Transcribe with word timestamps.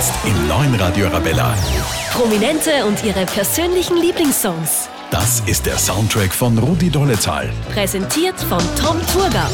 Jetzt 0.00 0.14
im 0.24 0.48
neuen 0.48 0.74
Radio 0.76 1.08
Arabella. 1.08 1.54
Prominente 2.10 2.86
und 2.86 3.04
ihre 3.04 3.26
persönlichen 3.26 3.98
Lieblingssongs. 3.98 4.88
Das 5.10 5.40
ist 5.40 5.66
der 5.66 5.76
Soundtrack 5.76 6.32
von 6.32 6.56
Rudi 6.56 6.88
Dollezahl. 6.88 7.50
Präsentiert 7.74 8.40
von 8.40 8.62
Tom 8.76 8.98
Turga. 9.12 9.46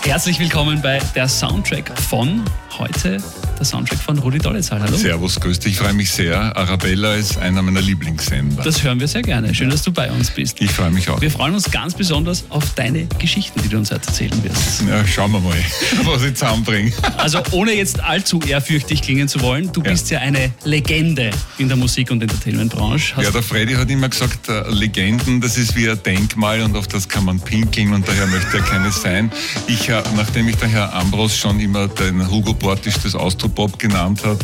Herzlich 0.00 0.40
willkommen 0.40 0.80
bei 0.80 1.00
der 1.14 1.28
Soundtrack 1.28 1.92
von 2.00 2.42
heute 2.78 3.18
der 3.60 3.66
Soundtrack 3.66 3.98
von 3.98 4.18
Rudi 4.18 4.38
Dollezahl. 4.38 4.80
Hallo. 4.80 4.96
Servus, 4.96 5.38
grüß 5.38 5.58
dich. 5.58 5.72
Ich 5.72 5.78
freue 5.78 5.92
mich 5.92 6.10
sehr. 6.10 6.56
Arabella 6.56 7.14
ist 7.14 7.36
einer 7.36 7.60
meiner 7.60 7.82
Lieblingssender. 7.82 8.62
Das 8.62 8.82
hören 8.82 8.98
wir 8.98 9.06
sehr 9.06 9.20
gerne. 9.20 9.54
Schön, 9.54 9.68
dass 9.68 9.82
du 9.82 9.92
bei 9.92 10.10
uns 10.10 10.30
bist. 10.30 10.60
Ich 10.62 10.70
freue 10.70 10.90
mich 10.90 11.08
auch. 11.10 11.20
Wir 11.20 11.30
freuen 11.30 11.54
uns 11.54 11.70
ganz 11.70 11.94
besonders 11.94 12.44
auf 12.48 12.64
deine 12.74 13.06
Geschichten, 13.18 13.60
die 13.62 13.68
du 13.68 13.76
uns 13.76 13.90
heute 13.92 14.06
erzählen 14.08 14.42
wirst. 14.42 14.82
Ja, 14.88 15.06
schauen 15.06 15.32
wir 15.32 15.40
mal, 15.40 15.54
was 16.04 16.22
ich 16.22 16.34
zusammenbringe. 16.34 16.90
Also 17.18 17.40
ohne 17.50 17.72
jetzt 17.74 18.02
allzu 18.02 18.40
ehrfürchtig 18.40 19.02
klingen 19.02 19.28
zu 19.28 19.40
wollen, 19.42 19.70
du 19.72 19.82
Ja. 19.82 19.90
bist 19.90 20.10
ja 20.10 20.20
eine 20.20 20.50
Legende 20.64 21.30
in 21.58 21.68
der 21.68 21.76
Musik- 21.76 22.10
und 22.10 22.22
Entertainment-Branche. 22.22 23.20
Ja, 23.22 23.30
der 23.30 23.42
Freddy 23.42 23.74
hat 23.74 23.90
immer 23.90 24.08
gesagt, 24.08 24.48
äh, 24.48 24.70
Legenden, 24.70 25.40
das 25.42 25.58
ist 25.58 25.76
wie 25.76 25.88
ein 25.90 26.02
Denkmal 26.02 26.62
und 26.62 26.74
auf 26.76 26.88
das 26.88 27.06
kann 27.06 27.26
man 27.26 27.38
pinkeln 27.38 27.92
und 27.92 28.08
daher 28.08 28.26
möchte 28.26 28.56
er 28.56 28.62
keine 28.62 28.90
sein. 28.90 29.30
Ich, 29.66 29.86
äh, 29.90 30.02
nachdem 30.16 30.48
ich 30.48 30.56
der 30.56 30.68
Herr 30.68 30.94
Ambros 30.94 31.36
schon 31.36 31.60
immer 31.60 31.88
den 31.88 32.26
Hugo 32.30 32.54
Bortisch 32.54 32.94
des 33.00 33.14
Austropop 33.50 33.78
genannt 33.78 34.24
hat 34.24 34.38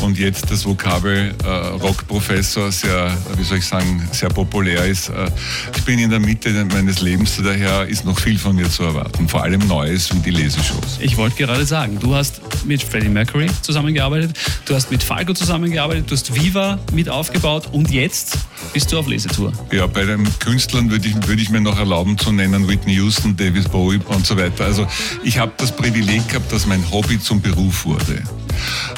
und 0.00 0.18
jetzt 0.18 0.50
das 0.50 0.64
Vokabel 0.64 1.34
äh, 1.44 1.48
Rockprofessor 1.48 2.72
sehr, 2.72 3.16
wie 3.36 3.44
soll 3.44 3.58
ich 3.58 3.66
sagen, 3.66 4.08
sehr 4.12 4.28
populär 4.28 4.84
ist. 4.86 5.08
Äh, 5.08 5.30
ich 5.76 5.84
bin 5.84 5.98
in 5.98 6.10
der 6.10 6.20
Mitte 6.20 6.50
meines 6.72 7.00
Lebens, 7.00 7.38
daher 7.42 7.86
ist 7.86 8.04
noch 8.04 8.18
viel 8.18 8.38
von 8.38 8.56
mir 8.56 8.68
zu 8.70 8.82
erwarten, 8.82 9.28
vor 9.28 9.42
allem 9.42 9.66
Neues 9.66 10.12
wie 10.14 10.20
die 10.20 10.30
Leseshows. 10.30 10.98
Ich 11.00 11.16
wollte 11.16 11.36
gerade 11.36 11.66
sagen, 11.66 11.98
du 12.00 12.14
hast 12.14 12.40
mit 12.64 12.82
Freddie 12.82 13.08
Mercury 13.08 13.48
zusammengearbeitet, 13.62 14.36
du 14.64 14.74
hast 14.74 14.90
mit 14.90 15.02
Falco 15.02 15.34
zusammengearbeitet, 15.34 16.10
du 16.10 16.14
hast 16.14 16.34
Viva 16.34 16.78
mit 16.92 17.08
aufgebaut 17.08 17.68
und 17.72 17.90
jetzt 17.90 18.38
bist 18.72 18.92
du 18.92 18.98
auf 18.98 19.06
Lesetour. 19.06 19.52
Ja, 19.72 19.86
bei 19.86 20.04
den 20.04 20.26
Künstlern 20.38 20.90
würde 20.90 21.08
ich, 21.08 21.14
würde 21.26 21.42
ich 21.42 21.50
mir 21.50 21.60
noch 21.60 21.78
erlauben 21.78 22.16
zu 22.18 22.32
nennen 22.32 22.68
Whitney 22.68 22.94
Houston, 22.94 23.36
David 23.36 23.70
Bowie 23.70 24.00
und 24.06 24.26
so 24.26 24.36
weiter. 24.36 24.64
Also 24.64 24.86
ich 25.22 25.38
habe 25.38 25.52
das 25.58 25.74
Privileg 25.74 26.28
gehabt, 26.28 26.50
dass 26.52 26.66
mein 26.66 26.90
Hobby 26.90 27.20
zum 27.20 27.40
Beruf 27.40 27.84
wurde. 27.84 28.22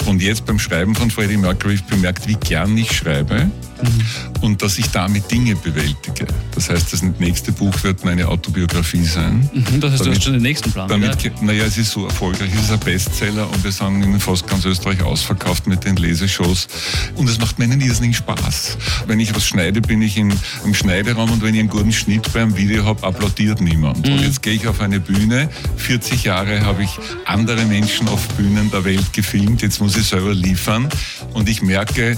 Und 0.06 0.22
jetzt 0.22 0.46
beim 0.46 0.58
Schreiben 0.58 0.94
von 0.94 1.10
Freddie 1.10 1.36
Mercury 1.36 1.78
bemerkt, 1.88 2.26
wie 2.26 2.34
gern 2.34 2.76
ich 2.76 2.92
schreibe 2.92 3.50
und 4.40 4.62
dass 4.62 4.78
ich 4.78 4.88
damit 4.90 5.30
Dinge 5.30 5.56
bewältige. 5.56 6.26
Das 6.54 6.70
heißt, 6.70 6.92
das 6.92 7.02
nächste 7.02 7.52
Buch 7.52 7.74
wird 7.82 8.04
meine 8.04 8.28
Autobiografie 8.28 9.04
sein. 9.04 9.48
Mhm, 9.52 9.80
Das 9.80 9.92
heißt, 9.92 10.00
du 10.00 10.04
Damit- 10.04 10.16
hast 10.18 10.24
schon 10.24 10.32
den 10.34 10.42
nächsten 10.42 10.72
Plan. 10.72 10.88
Damit, 10.88 11.24
oder? 11.24 11.42
naja, 11.42 11.64
es 11.64 11.78
ist 11.78 11.90
so 11.90 12.06
erfolgreich, 12.06 12.50
es 12.54 12.64
ist 12.64 12.70
ein 12.72 12.80
Bestseller 12.80 13.48
und 13.50 13.62
wir 13.64 13.72
sagen 13.72 14.02
in 14.02 14.18
fast 14.20 14.46
ganz 14.46 14.64
Österreich 14.64 15.02
ausverkauft 15.02 15.66
mit 15.66 15.84
den 15.84 15.96
Leseshows. 15.96 16.66
Und 17.14 17.28
es 17.28 17.38
macht 17.38 17.58
mir 17.58 17.64
einen 17.64 17.80
irrsinnigen 17.80 18.14
Spaß. 18.14 18.78
Wenn 19.06 19.20
ich 19.20 19.34
was 19.34 19.46
schneide, 19.46 19.80
bin 19.80 20.02
ich 20.02 20.16
in, 20.16 20.32
im 20.64 20.74
Schneideraum 20.74 21.30
und 21.30 21.42
wenn 21.42 21.54
ich 21.54 21.60
einen 21.60 21.68
guten 21.68 21.92
Schnitt 21.92 22.32
beim 22.32 22.56
Video 22.56 22.84
habe, 22.84 23.06
applaudiert 23.06 23.60
niemand. 23.60 24.08
Und 24.08 24.20
jetzt 24.20 24.42
gehe 24.42 24.54
ich 24.54 24.66
auf 24.66 24.80
eine 24.80 25.00
Bühne. 25.00 25.48
40 25.76 26.24
Jahre 26.24 26.62
habe 26.64 26.82
ich 26.84 26.90
andere 27.24 27.64
Menschen 27.66 28.08
auf 28.08 28.26
Bühnen 28.28 28.70
der 28.70 28.84
Welt 28.84 29.12
gefilmt. 29.12 29.62
Jetzt 29.62 29.80
muss 29.80 29.96
ich 29.96 30.06
selber 30.06 30.34
liefern. 30.34 30.88
Und 31.34 31.48
ich 31.48 31.62
merke, 31.62 32.16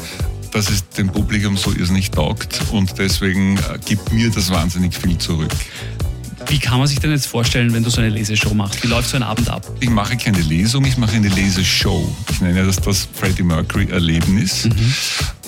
dass 0.53 0.71
es 0.71 0.89
dem 0.91 1.09
Publikum 1.11 1.57
so 1.57 1.73
irrsinnig 1.73 2.11
taugt 2.11 2.61
und 2.73 2.99
deswegen 2.99 3.57
äh, 3.57 3.79
gibt 3.85 4.13
mir 4.13 4.31
das 4.31 4.51
wahnsinnig 4.51 4.97
viel 4.97 5.19
zurück. 5.19 5.53
Wie 6.51 6.59
kann 6.59 6.81
man 6.81 6.89
sich 6.89 6.99
denn 6.99 7.13
jetzt 7.13 7.29
vorstellen, 7.29 7.73
wenn 7.73 7.85
du 7.85 7.91
so 7.91 8.01
eine 8.01 8.11
Leseshow 8.11 8.53
machst? 8.53 8.83
Wie 8.83 8.89
läuft 8.89 9.09
so 9.09 9.17
ein 9.17 9.23
Abend 9.23 9.49
ab? 9.49 9.65
Ich 9.79 9.89
mache 9.89 10.17
keine 10.17 10.41
Lesung, 10.41 10.85
ich 10.85 10.97
mache 10.99 11.15
eine 11.15 11.29
Leseshow. 11.29 12.13
Ich 12.29 12.41
nenne 12.41 12.67
das 12.67 12.81
das 12.81 13.09
Freddie 13.15 13.45
Mercury 13.45 13.89
Erlebnis. 13.89 14.69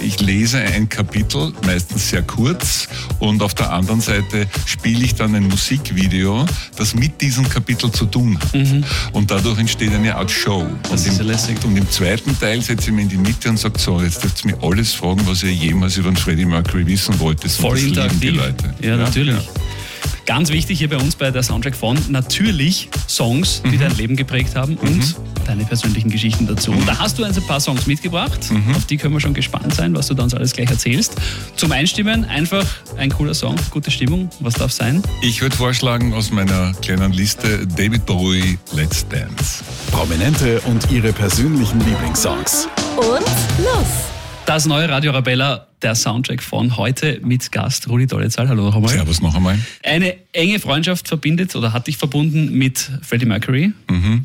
Ich 0.01 0.21
lese 0.21 0.59
ein 0.59 0.89
Kapitel, 0.89 1.53
meistens 1.67 2.11
sehr 2.11 2.23
kurz, 2.23 2.87
und 3.19 3.43
auf 3.43 3.53
der 3.55 3.73
anderen 3.73 4.01
Seite 4.01 4.47
spiele 4.65 5.05
ich 5.05 5.17
dann 5.17 5.35
ein 5.35 5.49
Musikvideo, 5.49 6.47
das 6.77 6.95
mit 6.95 7.21
diesem 7.21 7.49
Kapitel 7.49 7.91
zu 7.91 8.07
tun 8.07 8.39
hat. 8.39 8.55
Und 9.13 9.29
dadurch 9.29 9.59
entsteht 9.59 9.93
eine 9.93 10.15
Art 10.15 10.31
Show. 10.31 10.69
Das 10.85 10.91
und, 10.93 10.97
ist 10.99 11.07
im, 11.09 11.27
ja 11.27 11.33
lässig. 11.33 11.65
und 11.65 11.77
im 11.77 11.91
zweiten 11.91 12.39
Teil 12.39 12.63
setze 12.63 12.91
ich 12.91 12.95
mich 12.95 13.05
in 13.05 13.09
die 13.09 13.17
Mitte 13.17 13.49
und 13.49 13.59
sage, 13.59 13.77
so, 13.77 14.01
jetzt 14.01 14.23
dürft 14.23 14.45
ihr 14.45 14.55
mir 14.55 14.63
alles 14.63 14.95
fragen, 14.95 15.23
was 15.27 15.43
ihr 15.43 15.53
jemals 15.53 15.97
über 15.97 16.11
den 16.11 16.17
Freddie 16.17 16.45
Mercury 16.45 16.87
wissen 16.87 17.19
wolltet. 17.19 17.47
Und 17.47 17.51
Voll 17.51 17.91
das 17.91 18.05
lieben 18.05 18.21
die. 18.21 18.29
Leute. 18.29 18.75
Ja, 18.81 18.97
natürlich. 18.97 19.37
Ganz 20.25 20.51
wichtig 20.51 20.79
hier 20.79 20.89
bei 20.89 20.97
uns 20.97 21.17
bei 21.17 21.31
der 21.31 21.43
Soundtrack 21.43 21.75
von 21.75 21.99
natürlich 22.09 22.89
Songs, 23.09 23.61
Mhm. 23.65 23.71
die 23.73 23.79
dein 23.79 23.97
Leben 23.97 24.17
geprägt 24.17 24.55
haben 24.55 24.77
und 24.77 25.17
deine 25.47 25.65
persönlichen 25.65 26.11
Geschichten 26.11 26.47
dazu. 26.47 26.71
Mhm. 26.73 26.79
Und 26.79 26.87
da 26.89 26.99
hast 26.99 27.19
du 27.19 27.25
ein 27.25 27.35
paar 27.47 27.59
Songs 27.61 27.87
mitgebracht. 27.87 28.39
Auf 28.77 28.87
die 28.87 28.97
können 28.97 29.15
wir 29.15 29.21
schon 29.21 29.35
gespannt 29.35 29.75
sein, 29.75 29.95
was 29.97 30.07
du 30.07 30.15
da 30.15 30.23
uns 30.23 30.33
alles 30.35 30.53
gleich 30.53 30.71
erzählst. 30.71 31.15
Zum 31.57 31.73
Einstimmen 31.73 32.25
einfach 32.25 32.65
ein 32.97 33.11
cooler 33.11 33.35
Song, 33.35 33.57
gute 33.71 33.91
Stimmung. 33.91 34.31
Was 34.41 34.55
darf 34.55 34.71
sein? 34.73 35.03
Ich 35.23 35.43
würde 35.43 35.57
vorschlagen, 35.57 36.15
aus 36.15 36.31
meiner 36.31 36.73
kleinen 36.83 37.13
Liste 37.13 37.67
David 37.67 38.07
Bowie, 38.07 38.59
Let's 38.75 39.07
Dance. 39.09 39.65
Prominente 39.91 40.61
und 40.63 40.91
ihre 40.93 41.13
persönlichen 41.13 41.81
Lieblingssongs. 41.85 42.69
Und 42.97 43.27
los! 43.65 43.87
Das 44.47 44.67
neue 44.67 44.89
Radio 44.89 45.11
Arabella, 45.13 45.67
der 45.83 45.95
Soundtrack 45.95 46.43
von 46.43 46.77
heute 46.77 47.21
mit 47.25 47.51
Gast 47.53 47.89
Rudi 47.89 48.07
Dollezahl. 48.07 48.49
Hallo 48.49 48.65
noch 48.65 48.77
einmal. 48.77 48.91
Servus 48.91 49.21
noch 49.21 49.35
einmal. 49.35 49.59
Eine 49.83 50.17
enge 50.33 50.59
Freundschaft 50.61 51.09
verbindet 51.09 51.55
oder 51.57 51.73
hat 51.73 51.87
dich 51.87 51.97
verbunden 51.97 52.53
mit 52.57 52.91
Freddie 53.03 53.27
Mercury. 53.27 53.73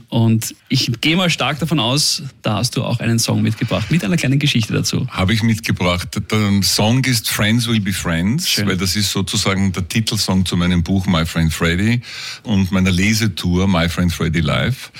Und 0.10 0.56
ich 0.70 0.92
gehe 1.02 1.16
mal 1.18 1.30
stark 1.30 1.60
davon 1.60 1.80
aus, 1.80 2.24
da 2.42 2.56
hast 2.56 2.76
du 2.78 2.84
auch 2.84 3.00
einen 3.00 3.20
Song 3.20 3.42
mitgebracht 3.42 3.92
mit 3.92 4.04
einer 4.04 4.16
kleinen 4.18 4.40
Geschichte 4.40 4.72
dazu. 4.74 5.06
Habe 5.10 5.34
ich 5.34 5.44
mitgebracht. 5.44 6.10
Der 6.32 6.64
Song 6.64 7.04
ist 7.04 7.30
Friends 7.30 7.68
Will 7.68 7.82
Be 7.82 7.92
Friends, 7.92 8.50
Schön. 8.50 8.68
weil 8.68 8.78
das 8.78 8.96
ist 8.96 9.12
sozusagen 9.12 9.72
der 9.74 9.88
Titelsong 9.88 10.46
zu 10.46 10.56
meinem 10.56 10.84
Buch 10.84 11.06
My 11.08 11.26
Friend 11.26 11.54
Freddy 11.54 12.02
und 12.44 12.72
meiner 12.72 12.92
Lesetour 12.92 13.68
My 13.68 13.90
Friend 13.90 14.12
Freddy 14.14 14.40
Live. 14.40 14.92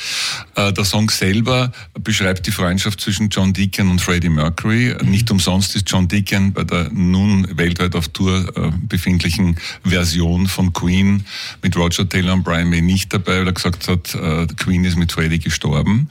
Äh, 0.56 0.74
Der 0.74 0.84
Song 0.86 1.10
selber 1.10 1.72
beschreibt 2.04 2.46
die 2.48 2.52
Freundschaft 2.52 3.00
zwischen 3.00 3.30
John 3.30 3.54
Deacon 3.54 3.90
und 3.90 4.02
Freddie 4.02 4.30
Mercury. 4.30 4.96
Nicht 5.04 5.32
umsonst 5.32 5.76
ist 5.76 5.90
John 5.90 6.08
Deacon 6.08 6.47
bei 6.54 6.64
der 6.64 6.90
nun 6.92 7.48
weltweit 7.58 7.96
auf 7.96 8.08
Tour 8.10 8.52
äh, 8.56 8.72
befindlichen 8.88 9.58
Version 9.84 10.48
von 10.48 10.74
Queen 10.74 11.26
mit 11.62 11.76
Roger 11.76 12.08
Taylor 12.08 12.34
und 12.34 12.44
Brian 12.44 12.70
May 12.70 12.82
nicht 12.82 13.14
dabei, 13.14 13.40
weil 13.40 13.48
er 13.48 13.54
gesagt 13.54 13.88
hat, 13.88 14.16
äh, 14.16 14.48
Queen 14.58 14.84
ist 14.86 14.98
mit 14.98 15.12
Freddie 15.12 15.40
gestorben. 15.40 16.10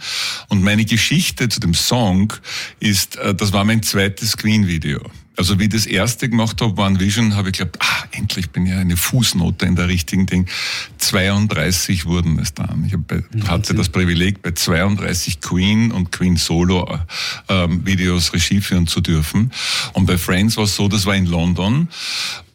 Und 0.49 0.63
meine 0.63 0.85
Geschichte 0.85 1.49
zu 1.49 1.61
dem 1.61 1.75
Song 1.75 2.33
ist, 2.81 3.17
äh, 3.17 3.35
das 3.35 3.53
war 3.53 3.65
mein 3.65 3.83
zweites 3.83 4.37
Queen-Video. 4.37 5.01
Also 5.37 5.59
wie 5.59 5.65
ich 5.65 5.71
das 5.71 5.87
erste 5.87 6.29
gemacht 6.29 6.61
habe, 6.61 6.81
One 6.81 6.99
Vision, 6.99 7.35
habe 7.37 7.51
ich 7.51 7.59
geglaubt, 7.59 7.79
ah, 7.81 8.05
endlich 8.13 8.51
bin 8.51 8.67
ich 8.67 8.73
eine 8.73 8.97
Fußnote 8.97 9.67
in 9.67 9.77
der 9.77 9.89
richtigen 9.89 10.27
Ding. 10.27 10.47
32 10.99 12.07
wurden 12.07 12.39
es 12.39 12.55
dann. 12.55 12.85
Ich 12.87 12.95
hab 12.95 13.07
bei, 13.07 13.23
hatte 13.47 13.75
das 13.75 13.89
Privileg, 13.89 14.43
bei 14.43 14.53
32 14.53 15.41
Queen 15.41 15.93
und 15.93 16.11
Queen 16.13 16.37
Solo 16.37 16.99
ähm, 17.49 17.87
Videos 17.87 18.33
Regie 18.33 18.61
führen 18.61 18.87
zu 18.87 19.01
dürfen. 19.01 19.53
Und 19.93 20.07
bei 20.07 20.19
Friends 20.19 20.57
war 20.57 20.65
es 20.65 20.75
so, 20.75 20.89
das 20.89 21.07
war 21.07 21.15
in 21.15 21.27
London. 21.27 21.89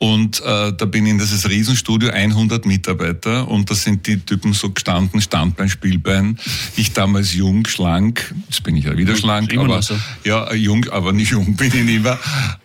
Und 0.01 0.39
äh, 0.39 0.73
da 0.73 0.85
bin 0.85 1.05
ich 1.05 1.11
in 1.11 1.19
dieses 1.19 1.47
Riesenstudio, 1.47 2.09
100 2.09 2.65
Mitarbeiter 2.65 3.47
und 3.47 3.69
da 3.69 3.75
sind 3.75 4.07
die 4.07 4.17
Typen 4.17 4.53
so 4.53 4.71
gestanden, 4.71 5.21
Standbein, 5.21 5.69
Spielbein. 5.69 6.39
Ich 6.75 6.93
damals 6.93 7.35
jung, 7.35 7.67
schlank, 7.67 8.33
jetzt 8.49 8.63
bin 8.63 8.75
ich 8.77 8.85
ja 8.85 8.97
wieder 8.97 9.15
schlank, 9.15 9.53
immer 9.53 9.65
aber 9.65 9.75
noch 9.75 9.83
so. 9.83 9.95
ja, 10.23 10.51
jung, 10.55 10.89
aber 10.89 11.13
nicht 11.13 11.29
jung 11.29 11.55
bin 11.55 11.67
ich 11.67 11.83
nicht 11.83 12.01
mehr, 12.01 12.17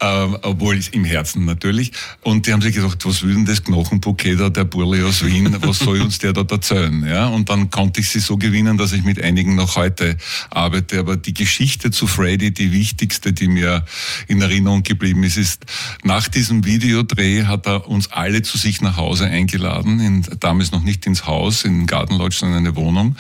ähm, 0.07 0.37
obwohl 0.43 0.79
im 0.93 1.05
Herzen 1.05 1.45
natürlich. 1.45 1.93
Und 2.23 2.47
die 2.47 2.53
haben 2.53 2.63
sich 2.63 2.75
gedacht, 2.75 3.05
was 3.05 3.23
will 3.23 3.35
denn 3.35 3.45
das 3.45 3.65
Knochenbouquet 3.65 4.37
da, 4.37 4.51
der 4.51 4.65
Burli 4.65 5.03
aus 5.03 5.25
Wien, 5.25 5.57
was 5.63 5.79
soll 5.79 6.01
uns 6.01 6.19
der 6.19 6.33
dort 6.33 6.53
erzählen? 6.53 7.05
Ja, 7.07 7.27
und 7.27 7.49
dann 7.49 7.71
konnte 7.71 8.01
ich 8.01 8.11
sie 8.11 8.21
so 8.21 8.37
gewinnen, 8.37 8.77
dass 8.77 8.93
ich 8.93 9.03
mit 9.03 9.21
einigen 9.21 9.55
noch 9.55 9.77
heute 9.77 10.17
arbeite. 10.51 11.01
Aber 11.01 11.17
die 11.17 11.35
Geschichte 11.35 11.91
zu 11.91 12.07
Freddy, 12.07 12.53
die 12.53 12.73
wichtigste, 12.73 13.33
die 13.33 13.49
mir 13.49 13.85
in 14.29 14.41
Erinnerung 14.41 14.83
geblieben 14.83 15.23
ist, 15.25 15.37
ist, 15.37 15.65
nach 16.05 16.29
diesem 16.29 16.65
Videodreh 16.65 17.45
hat 17.45 17.67
er 17.67 17.89
uns 17.89 18.13
alle 18.13 18.43
zu 18.43 18.59
sich 18.59 18.81
nach 18.81 18.97
Hause 18.97 19.27
eingeladen, 19.27 20.01
in, 20.01 20.27
damals 20.41 20.73
noch 20.73 20.83
nicht 20.83 21.07
ins 21.07 21.27
Haus, 21.27 21.65
in 21.65 21.81
den 21.81 21.87
Garten 21.87 22.17
Lodge, 22.17 22.37
sondern 22.39 22.61
in 22.61 22.67
eine 22.67 22.77
Wohnung, 22.77 23.17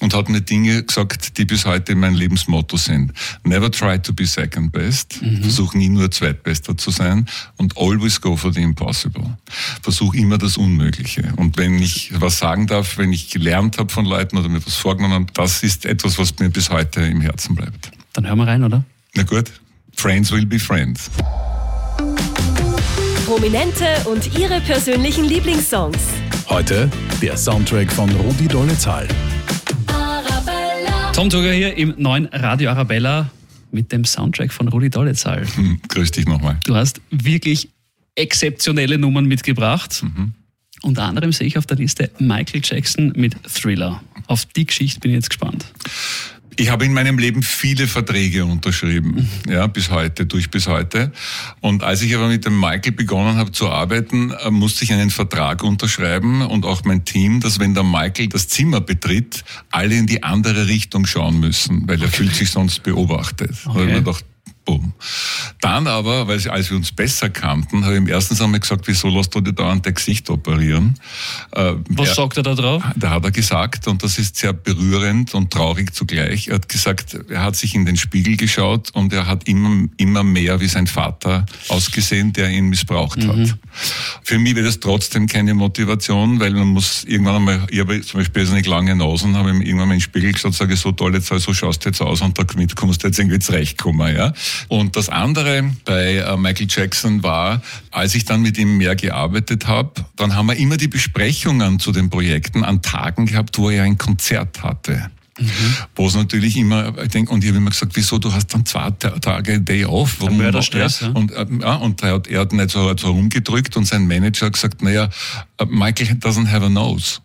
und 0.00 0.14
hat 0.14 0.28
mir 0.28 0.40
Dinge 0.40 0.82
gesagt, 0.82 1.38
die 1.38 1.44
bis 1.44 1.66
heute 1.66 1.94
mein 1.94 2.14
Lebensmotto 2.14 2.76
sind. 2.76 3.12
Never 3.44 3.70
try 3.70 3.98
to 3.98 4.12
be 4.12 4.26
second 4.26 4.72
best. 4.72 5.20
Versuch 5.40 5.74
nie 5.74 5.88
nur 5.88 6.10
zweitbester 6.22 6.76
zu 6.76 6.90
sein 6.90 7.26
und 7.56 7.76
always 7.76 8.20
go 8.20 8.36
for 8.36 8.52
the 8.52 8.62
impossible. 8.62 9.36
Versuch 9.82 10.14
immer 10.14 10.38
das 10.38 10.56
Unmögliche. 10.56 11.32
Und 11.36 11.56
wenn 11.56 11.82
ich 11.82 12.12
was 12.20 12.38
sagen 12.38 12.66
darf, 12.66 12.96
wenn 12.98 13.12
ich 13.12 13.30
gelernt 13.30 13.78
habe 13.78 13.92
von 13.92 14.04
Leuten 14.04 14.38
oder 14.38 14.48
mir 14.48 14.64
was 14.64 14.76
vorgenommen 14.76 15.14
habe, 15.14 15.26
das 15.34 15.62
ist 15.62 15.84
etwas, 15.84 16.18
was 16.18 16.38
mir 16.38 16.48
bis 16.48 16.70
heute 16.70 17.00
im 17.00 17.20
Herzen 17.20 17.56
bleibt. 17.56 17.90
Dann 18.12 18.26
hören 18.26 18.38
wir 18.38 18.46
rein, 18.46 18.62
oder? 18.62 18.84
Na 19.14 19.24
gut, 19.24 19.50
Friends 19.96 20.30
will 20.30 20.46
be 20.46 20.58
friends. 20.58 21.10
Prominente 23.26 23.86
und 24.04 24.38
ihre 24.38 24.60
persönlichen 24.60 25.24
Lieblingssongs. 25.24 25.98
Heute 26.48 26.90
der 27.20 27.36
Soundtrack 27.36 27.90
von 27.90 28.10
Rudi 28.10 28.46
Dollezahl. 28.46 29.08
Tom 31.12 31.30
Turger 31.30 31.52
hier 31.52 31.76
im 31.76 31.94
neuen 31.98 32.26
Radio 32.26 32.70
Arabella. 32.70 33.30
Mit 33.72 33.92
dem 33.92 34.04
Soundtrack 34.04 34.52
von 34.52 34.68
Rudi 34.68 34.90
Dollezahl. 34.90 35.46
Hm, 35.46 35.80
grüß 35.88 36.10
dich 36.12 36.26
nochmal. 36.26 36.60
Du 36.64 36.74
hast 36.74 37.00
wirklich 37.10 37.68
exzeptionelle 38.14 38.98
Nummern 38.98 39.24
mitgebracht. 39.26 40.02
Mhm. 40.02 40.32
Unter 40.82 41.04
anderem 41.04 41.32
sehe 41.32 41.46
ich 41.46 41.58
auf 41.58 41.66
der 41.66 41.76
Liste 41.76 42.10
Michael 42.18 42.60
Jackson 42.62 43.12
mit 43.14 43.36
Thriller. 43.44 44.02
Auf 44.26 44.44
die 44.46 44.66
Geschichte 44.66 45.00
bin 45.00 45.12
ich 45.12 45.16
jetzt 45.16 45.30
gespannt. 45.30 45.66
Ich 46.56 46.70
habe 46.70 46.84
in 46.84 46.92
meinem 46.92 47.18
Leben 47.18 47.42
viele 47.42 47.86
Verträge 47.88 48.44
unterschrieben, 48.44 49.28
ja, 49.48 49.66
bis 49.66 49.90
heute, 49.90 50.26
durch 50.26 50.50
bis 50.50 50.66
heute. 50.66 51.10
Und 51.60 51.82
als 51.82 52.02
ich 52.02 52.14
aber 52.14 52.28
mit 52.28 52.44
dem 52.44 52.58
Michael 52.60 52.92
begonnen 52.92 53.36
habe 53.36 53.52
zu 53.52 53.70
arbeiten, 53.70 54.32
äh, 54.32 54.50
musste 54.50 54.84
ich 54.84 54.92
einen 54.92 55.10
Vertrag 55.10 55.62
unterschreiben 55.62 56.42
und 56.42 56.64
auch 56.66 56.84
mein 56.84 57.04
Team, 57.04 57.40
dass 57.40 57.58
wenn 57.58 57.74
der 57.74 57.84
Michael 57.84 58.28
das 58.28 58.48
Zimmer 58.48 58.80
betritt, 58.80 59.44
alle 59.70 59.94
in 59.96 60.06
die 60.06 60.22
andere 60.22 60.68
Richtung 60.68 61.06
schauen 61.06 61.40
müssen, 61.40 61.88
weil 61.88 62.00
er 62.02 62.08
fühlt 62.08 62.34
sich 62.34 62.50
sonst 62.50 62.82
beobachtet. 62.82 63.50
Da 63.64 63.70
habe 63.70 63.80
ich 63.80 63.84
Okay. 63.84 63.92
mir 63.92 63.98
gedacht, 64.02 64.24
Boom. 64.64 64.92
Dann 65.60 65.88
aber, 65.88 66.28
weil 66.28 66.48
als 66.48 66.70
wir 66.70 66.76
uns 66.76 66.92
besser 66.92 67.28
kannten, 67.30 67.84
habe 67.84 67.94
ich 67.94 68.00
ihm 68.00 68.06
erstens 68.06 68.40
einmal 68.40 68.60
gesagt, 68.60 68.86
wieso 68.86 69.08
lässt 69.08 69.34
du 69.34 69.40
dir 69.40 69.52
dauernd 69.52 69.84
dein 69.84 69.94
Gesicht 69.94 70.30
operieren? 70.30 70.94
Äh, 71.50 71.72
Was 71.88 72.10
er- 72.10 72.14
sagt 72.14 72.36
er 72.36 72.42
da 72.44 72.54
drauf? 72.54 72.82
da 72.94 73.10
hat 73.10 73.24
er 73.24 73.32
gesagt, 73.32 73.88
und 73.88 74.04
das 74.04 74.18
ist 74.18 74.36
sehr 74.36 74.52
berührend 74.52 75.34
und 75.34 75.52
traurig 75.52 75.92
zugleich, 75.94 76.46
er 76.48 76.54
hat 76.56 76.68
gesagt, 76.68 77.16
er 77.28 77.42
hat 77.42 77.56
sich 77.56 77.74
in 77.74 77.84
den 77.86 77.96
Spiegel 77.96 78.36
geschaut 78.36 78.90
und 78.92 79.12
er 79.12 79.26
hat 79.26 79.48
immer, 79.48 79.88
immer 79.96 80.22
mehr 80.22 80.60
wie 80.60 80.68
sein 80.68 80.86
Vater 80.86 81.44
ausgesehen, 81.68 82.32
der 82.32 82.48
ihn 82.50 82.66
missbraucht 82.68 83.26
hat. 83.26 83.56
Für 84.22 84.38
mich 84.38 84.54
wäre 84.54 84.66
das 84.66 84.78
trotzdem 84.78 85.26
keine 85.26 85.54
Motivation, 85.54 86.38
weil 86.38 86.52
man 86.52 86.68
muss 86.68 87.02
irgendwann 87.04 87.36
einmal, 87.36 87.66
ich 87.68 87.80
habe 87.80 88.00
zum 88.02 88.20
Beispiel 88.20 88.42
jetzt 88.44 88.52
nicht 88.52 88.66
lange 88.66 88.94
Nasen, 88.94 89.36
habe 89.36 89.50
ihm 89.50 89.60
irgendwann 89.60 89.88
mal 89.88 89.94
in 89.94 89.98
den 89.98 90.04
Spiegel 90.04 90.32
geschaut, 90.32 90.54
sage 90.54 90.76
so 90.76 90.92
toll, 90.92 91.14
jetzt 91.14 91.26
so 91.26 91.52
schaust 91.52 91.84
du 91.84 91.88
jetzt 91.88 92.00
aus 92.00 92.20
und 92.20 92.38
damit 92.38 92.76
kommst 92.76 93.02
du 93.02 93.08
jetzt 93.08 93.18
irgendwie 93.18 93.40
zurechtkommen, 93.40 94.14
ja. 94.14 94.32
Und 94.68 94.96
das 94.96 95.08
andere 95.08 95.70
bei 95.84 96.16
äh, 96.16 96.36
Michael 96.36 96.66
Jackson 96.68 97.22
war, 97.22 97.62
als 97.90 98.14
ich 98.14 98.24
dann 98.24 98.42
mit 98.42 98.58
ihm 98.58 98.76
mehr 98.78 98.96
gearbeitet 98.96 99.66
habe, 99.66 99.92
dann 100.16 100.34
haben 100.34 100.46
wir 100.46 100.56
immer 100.56 100.76
die 100.76 100.88
Besprechungen 100.88 101.78
zu 101.78 101.92
den 101.92 102.10
Projekten 102.10 102.64
an 102.64 102.82
Tagen 102.82 103.26
gehabt, 103.26 103.58
wo 103.58 103.70
er 103.70 103.84
ein 103.84 103.98
Konzert 103.98 104.62
hatte. 104.62 105.10
Wo 105.96 106.06
es 106.06 106.14
natürlich 106.14 106.56
immer, 106.56 106.92
ich 107.02 107.08
denke, 107.08 107.32
und 107.32 107.42
ich 107.42 107.48
habe 107.48 107.56
immer 107.58 107.70
gesagt, 107.70 107.92
wieso, 107.96 108.18
du 108.18 108.32
hast 108.32 108.52
dann 108.52 108.66
zwei 108.66 108.90
Ta- 108.90 109.18
Tage 109.18 109.60
Day 109.60 109.84
off. 109.86 110.16
Warum 110.20 110.36
Mörderstress, 110.36 111.00
ja? 111.00 111.08
Und, 111.08 111.32
äh, 111.32 111.46
ja, 111.60 111.74
und 111.76 112.02
er 112.02 112.14
hat, 112.14 112.26
er 112.28 112.40
hat 112.40 112.52
nicht 112.52 112.70
so, 112.70 112.94
so 112.96 113.08
rumgedrückt 113.12 113.76
und 113.76 113.86
sein 113.86 114.06
Manager 114.06 114.46
hat 114.46 114.52
gesagt, 114.52 114.82
naja, 114.82 115.08
äh, 115.58 115.64
Michael 115.64 116.16
doesn't 116.20 116.48
have 116.50 116.64
a 116.64 116.68
nose. 116.68 117.20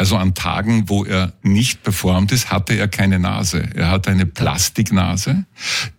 Also 0.00 0.16
an 0.16 0.34
Tagen, 0.34 0.88
wo 0.88 1.04
er 1.04 1.34
nicht 1.42 1.82
performt 1.82 2.32
ist, 2.32 2.50
hatte 2.50 2.72
er 2.72 2.88
keine 2.88 3.18
Nase. 3.18 3.68
Er 3.74 3.90
hatte 3.90 4.10
eine 4.10 4.24
Plastiknase, 4.24 5.44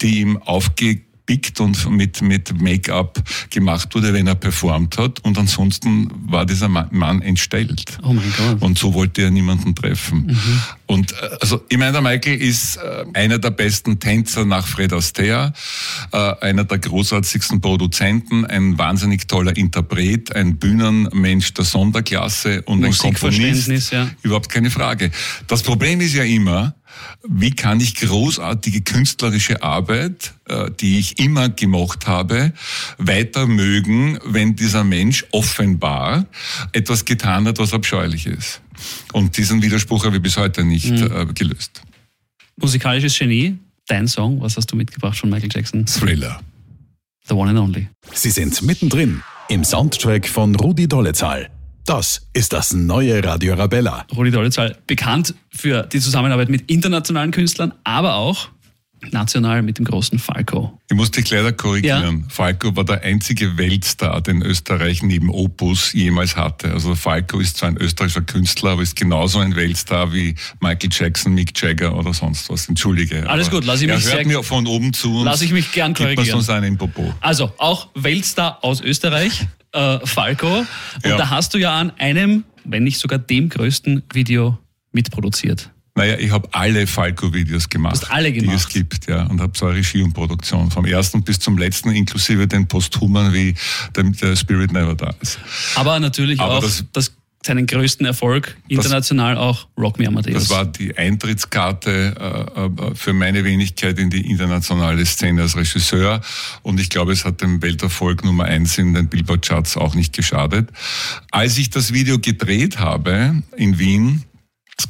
die 0.01 0.21
ihm 0.21 0.41
aufgepickt 1.31 1.59
und 1.59 1.89
mit, 1.89 2.21
mit 2.21 2.61
Make-up 2.61 3.21
gemacht 3.49 3.93
wurde, 3.95 4.13
wenn 4.13 4.27
er 4.27 4.35
performt 4.35 4.97
hat. 4.97 5.19
Und 5.21 5.37
ansonsten 5.37 6.11
war 6.27 6.45
dieser 6.45 6.67
Ma- 6.67 6.89
Mann 6.91 7.21
entstellt. 7.21 7.97
Oh 8.03 8.13
mein 8.13 8.33
Gott. 8.37 8.61
Und 8.61 8.77
so 8.77 8.93
wollte 8.93 9.23
er 9.23 9.31
niemanden 9.31 9.73
treffen. 9.75 10.37
Und 10.87 11.13
äh, 11.13 11.15
also 11.39 11.61
ich 11.69 11.77
meine, 11.77 11.93
der 11.93 12.01
Michael 12.01 12.41
ist 12.41 12.77
äh, 12.77 13.05
einer 13.13 13.39
der 13.39 13.51
besten 13.51 13.99
Tänzer 13.99 14.45
nach 14.45 14.67
Fred 14.67 14.93
Astaire, 14.93 15.53
äh, 16.11 16.17
einer 16.41 16.65
der 16.65 16.79
großartigsten 16.79 17.61
Produzenten, 17.61 18.45
ein 18.45 18.77
wahnsinnig 18.77 19.27
toller 19.27 19.55
Interpret, 19.55 20.35
ein 20.35 20.57
Bühnenmensch 20.57 21.53
der 21.53 21.65
Sonderklasse 21.65 22.61
und 22.63 22.83
ein 22.83 22.95
Komponist. 22.97 23.91
Ja. 23.91 24.09
Überhaupt 24.21 24.49
keine 24.49 24.69
Frage. 24.69 25.11
Das 25.47 25.63
Problem 25.63 26.01
ist 26.01 26.13
ja 26.13 26.23
immer, 26.23 26.75
wie 27.27 27.51
kann 27.51 27.79
ich 27.79 27.95
großartige 27.95 28.81
künstlerische 28.81 29.61
Arbeit, 29.63 30.33
äh, 30.47 30.71
die 30.79 30.99
ich 30.99 31.19
immer 31.19 31.49
gemacht 31.49 32.07
habe, 32.07 32.53
weiter 32.97 33.47
mögen, 33.47 34.19
wenn 34.25 34.55
dieser 34.55 34.83
Mensch 34.83 35.25
offenbar 35.31 36.25
etwas 36.71 37.05
getan 37.05 37.47
hat, 37.47 37.59
was 37.59 37.73
abscheulich 37.73 38.25
ist. 38.25 38.61
Und 39.13 39.37
diesen 39.37 39.61
Widerspruch 39.61 40.05
habe 40.05 40.17
ich 40.17 40.21
bis 40.21 40.37
heute 40.37 40.63
nicht 40.63 40.91
äh, 40.91 41.25
gelöst. 41.33 41.81
Musikalisches 42.57 43.17
Genie. 43.17 43.57
Dein 43.87 44.07
Song, 44.07 44.41
was 44.41 44.57
hast 44.57 44.71
du 44.71 44.75
mitgebracht 44.75 45.17
von 45.17 45.29
Michael 45.29 45.49
Jackson? 45.51 45.85
Thriller. 45.85 46.39
The 47.27 47.33
One 47.33 47.49
and 47.49 47.59
Only. 47.59 47.87
Sie 48.13 48.29
sind 48.29 48.61
mittendrin 48.61 49.21
im 49.49 49.63
Soundtrack 49.63 50.27
von 50.27 50.55
Rudi 50.55 50.87
Dollezahl. 50.87 51.49
Das 51.91 52.25
ist 52.31 52.53
das 52.53 52.71
neue 52.73 53.21
Radio 53.21 53.51
Arabella. 53.51 54.05
Rudi 54.15 54.31
Dollezahl, 54.31 54.77
bekannt 54.87 55.35
für 55.49 55.83
die 55.83 55.99
Zusammenarbeit 55.99 56.47
mit 56.47 56.71
internationalen 56.71 57.31
Künstlern, 57.31 57.73
aber 57.83 58.15
auch 58.15 58.47
national 59.11 59.61
mit 59.61 59.77
dem 59.77 59.83
großen 59.83 60.17
Falco. 60.17 60.79
Ich 60.89 60.95
muss 60.95 61.11
dich 61.11 61.29
leider 61.29 61.51
korrigieren. 61.51 62.27
Falco 62.29 62.73
war 62.77 62.85
der 62.85 63.01
einzige 63.01 63.57
Weltstar, 63.57 64.21
den 64.21 64.41
Österreich 64.41 65.03
neben 65.03 65.29
Opus 65.29 65.91
jemals 65.91 66.37
hatte. 66.37 66.71
Also 66.71 66.95
Falco 66.95 67.41
ist 67.41 67.57
zwar 67.57 67.67
ein 67.67 67.75
österreichischer 67.77 68.21
Künstler, 68.21 68.71
aber 68.71 68.83
ist 68.83 68.95
genauso 68.95 69.39
ein 69.39 69.57
Weltstar 69.57 70.13
wie 70.13 70.35
Michael 70.61 70.91
Jackson, 70.93 71.33
Mick 71.33 71.61
Jagger 71.61 71.97
oder 71.97 72.13
sonst 72.13 72.49
was. 72.49 72.69
Entschuldige. 72.69 73.29
Alles 73.29 73.49
gut, 73.51 73.65
lass 73.65 73.81
ich 73.81 73.89
er 73.89 73.95
mich 73.97 74.05
hört 74.05 74.15
sehr- 74.15 74.27
mir 74.27 74.43
von 74.43 74.65
oben 74.65 74.93
zu 74.93 75.17
und 75.17 75.25
Lass 75.25 75.41
ich 75.41 75.51
mich 75.51 75.69
gern 75.73 75.93
korrigieren. 75.93 76.25
sonst 76.25 76.49
einen 76.51 76.67
im 76.67 76.77
Popo. 76.77 77.13
Also 77.19 77.51
auch 77.57 77.89
Weltstar 77.95 78.63
aus 78.63 78.79
Österreich, 78.79 79.45
äh, 79.73 79.99
Falco. 80.05 80.59
Und 80.59 80.67
Ja. 81.05 81.17
da 81.17 81.29
hast 81.29 81.53
du 81.53 81.57
ja 81.57 81.77
an 81.77 81.91
einem, 81.97 82.43
wenn 82.63 82.83
nicht 82.83 82.99
sogar 82.99 83.19
dem 83.19 83.49
größten 83.49 84.03
Video 84.13 84.57
mitproduziert. 84.91 85.69
Naja, 85.93 86.17
ich 86.19 86.31
habe 86.31 86.47
alle 86.53 86.87
Falco-Videos 86.87 87.67
gemacht, 87.67 88.09
alle 88.11 88.31
die 88.31 88.39
gemacht? 88.39 88.55
es 88.59 88.69
gibt, 88.69 89.09
ja, 89.09 89.23
und 89.25 89.41
habe 89.41 89.51
so 89.57 89.65
eine 89.65 89.75
Regie 89.75 90.01
und 90.01 90.13
Produktion 90.13 90.71
vom 90.71 90.85
ersten 90.85 91.21
bis 91.21 91.37
zum 91.39 91.57
letzten, 91.57 91.89
inklusive 91.91 92.47
den 92.47 92.65
Posthumen, 92.65 93.33
wie 93.33 93.55
der, 93.95 94.03
der 94.05 94.35
Spirit 94.37 94.71
Never 94.71 94.95
Dies. 94.95 95.37
Aber 95.75 95.99
natürlich 95.99 96.39
Aber 96.39 96.59
auch 96.59 96.61
das- 96.61 96.85
das, 96.93 97.11
seinen 97.45 97.65
größten 97.65 98.05
Erfolg, 98.05 98.57
international 98.67 99.37
auch 99.37 99.67
Rock 99.77 99.99
Me 99.99 100.07
Amadeus. 100.07 100.47
Das 100.47 100.49
war 100.49 100.65
die 100.65 100.95
Eintrittskarte 100.95 102.15
äh, 102.19 102.89
äh, 102.89 102.95
für 102.95 103.13
meine 103.13 103.43
Wenigkeit 103.43 103.97
in 103.99 104.09
die 104.09 104.29
internationale 104.29 105.05
Szene 105.05 105.41
als 105.41 105.55
Regisseur. 105.55 106.21
Und 106.61 106.79
ich 106.79 106.89
glaube, 106.89 107.11
es 107.11 107.25
hat 107.25 107.41
dem 107.41 107.61
Welterfolg 107.61 108.23
Nummer 108.23 108.45
eins 108.45 108.77
in 108.77 108.93
den 108.93 109.07
Billboard-Charts 109.07 109.77
auch 109.77 109.95
nicht 109.95 110.13
geschadet. 110.13 110.69
Als 111.31 111.57
ich 111.57 111.69
das 111.69 111.93
Video 111.93 112.19
gedreht 112.19 112.79
habe 112.79 113.41
in 113.55 113.79
Wien, 113.79 114.23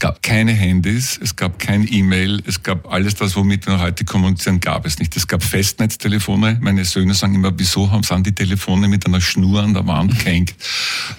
gab 0.02 0.24
keine 0.24 0.52
Handys, 0.52 1.20
es 1.22 1.36
gab 1.36 1.60
kein 1.60 1.88
E-Mail, 1.88 2.42
es 2.48 2.64
gab 2.64 2.92
alles 2.92 3.14
das, 3.14 3.36
womit 3.36 3.68
wir 3.68 3.80
heute 3.80 4.04
kommunizieren, 4.04 4.60
gab 4.60 4.88
es 4.88 4.98
nicht. 4.98 5.16
Es 5.16 5.28
gab 5.28 5.44
Festnetztelefone. 5.44 6.58
Meine 6.60 6.86
Söhne 6.86 7.14
sagen 7.14 7.36
immer, 7.36 7.52
wieso 7.56 7.92
haben 7.92 8.02
sind 8.02 8.26
die 8.26 8.34
Telefone 8.34 8.88
mit 8.88 9.06
einer 9.06 9.22
Schnur 9.22 9.62
an 9.62 9.76
der 9.76 9.86
Wand 9.86 10.18
gehängt? 10.24 10.56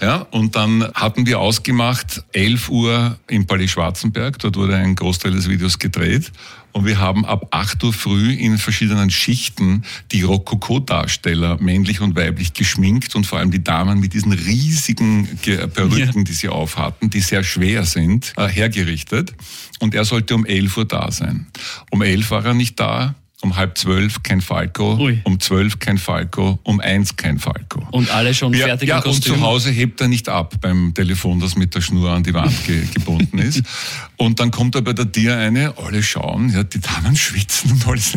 Ja, 0.00 0.26
und 0.32 0.56
dann 0.56 0.82
hatten 0.94 1.26
wir 1.26 1.38
ausgemacht, 1.38 2.24
11 2.32 2.68
Uhr 2.70 3.16
im 3.28 3.46
Palais 3.46 3.68
Schwarzenberg, 3.68 4.40
dort 4.40 4.56
wurde 4.56 4.74
ein 4.74 4.96
Großteil 4.96 5.30
des 5.30 5.48
Videos 5.48 5.78
gedreht. 5.78 6.32
Und 6.72 6.86
wir 6.86 6.98
haben 6.98 7.24
ab 7.26 7.48
8 7.50 7.84
Uhr 7.84 7.92
früh 7.92 8.32
in 8.32 8.56
verschiedenen 8.58 9.10
Schichten 9.10 9.82
die 10.10 10.22
Rokoko-Darsteller, 10.22 11.58
männlich 11.60 12.00
und 12.00 12.16
weiblich, 12.16 12.54
geschminkt 12.54 13.14
und 13.14 13.26
vor 13.26 13.38
allem 13.38 13.50
die 13.50 13.62
Damen 13.62 14.00
mit 14.00 14.14
diesen 14.14 14.32
riesigen 14.32 15.28
Ge- 15.42 15.66
Perücken, 15.66 16.24
die 16.24 16.32
sie 16.32 16.48
aufhatten, 16.48 17.10
die 17.10 17.20
sehr 17.20 17.44
schwer 17.44 17.84
sind, 17.84 18.32
äh, 18.36 18.48
hergerichtet. 18.48 19.34
Und 19.80 19.94
er 19.94 20.04
sollte 20.04 20.34
um 20.34 20.46
11 20.46 20.76
Uhr 20.76 20.84
da 20.86 21.10
sein. 21.10 21.46
Um 21.90 22.02
11 22.02 22.30
war 22.30 22.44
er 22.44 22.54
nicht 22.54 22.80
da, 22.80 23.14
um 23.42 23.56
halb 23.56 23.76
zwölf 23.76 24.22
kein 24.22 24.40
Falco, 24.40 24.96
Ui. 24.98 25.20
um 25.24 25.38
zwölf 25.40 25.78
kein 25.78 25.98
Falco, 25.98 26.58
um 26.62 26.80
eins 26.80 27.16
kein 27.16 27.38
Falco. 27.38 27.86
und 27.90 28.10
alle 28.10 28.32
schon 28.34 28.54
Ja, 28.54 28.66
fertig 28.66 28.88
ja 28.88 28.98
im 28.98 29.02
und 29.04 29.10
Kostüm. 29.16 29.34
zu 29.34 29.40
Hause 29.42 29.70
hebt 29.70 30.00
er 30.00 30.08
nicht 30.08 30.28
ab 30.28 30.54
beim 30.60 30.92
Telefon, 30.94 31.40
das 31.40 31.56
mit 31.56 31.74
der 31.74 31.80
Schnur 31.80 32.10
an 32.10 32.22
die 32.22 32.32
Wand 32.34 32.52
ge 32.64 32.84
gebunden 32.94 33.38
ist. 33.38 33.62
Und 34.16 34.38
dann 34.38 34.52
kommt 34.52 34.76
er 34.76 34.82
bei 34.82 34.92
der 34.92 35.10
Tür 35.10 35.36
eine, 35.36 35.74
alle 35.84 36.00
schauen, 36.02 36.48
ja, 36.50 36.62
die 36.62 36.78
Damen 36.78 37.16
schwitzen 37.16 37.72
und 37.72 37.88
alles. 37.88 38.12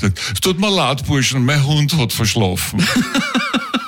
Sagt, 0.00 0.20
es 0.34 0.40
tut 0.40 0.58
mir 0.58 0.68
leid, 0.74 1.06
Burschen, 1.06 1.44
mein 1.44 1.64
Hund 1.64 1.96
hat 1.96 2.12
verschlafen. 2.12 2.84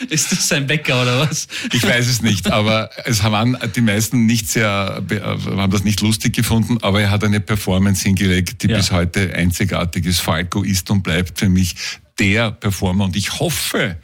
Ist 0.08 0.32
das 0.32 0.48
sein 0.48 0.66
Bäcker 0.66 1.02
oder 1.02 1.20
was? 1.20 1.46
Ich 1.72 1.82
weiß 1.82 2.08
es 2.08 2.22
nicht, 2.22 2.50
aber 2.50 2.90
es 3.04 3.22
waren 3.22 3.56
die 3.76 3.80
meisten 3.80 4.26
nicht 4.26 4.48
sehr, 4.48 5.00
be- 5.06 5.22
haben 5.22 5.70
das 5.70 5.84
nicht 5.84 6.00
lustig 6.00 6.34
gefunden, 6.34 6.78
aber 6.82 7.00
er 7.02 7.10
hat 7.10 7.22
eine 7.24 7.40
Performance 7.40 8.02
hingelegt, 8.04 8.62
die 8.62 8.68
Ja. 8.68 8.76
bis 8.78 8.90
heute 8.92 9.34
einzigartig 9.34 10.06
ist. 10.06 10.20
Falco 10.20 10.62
ist 10.62 10.90
und 10.90 11.02
bleibt 11.02 11.38
für 11.38 11.48
mich 11.48 11.74
der 12.20 12.50
Performer 12.50 13.06
und 13.06 13.16
ich 13.16 13.40
hoffe, 13.40 13.96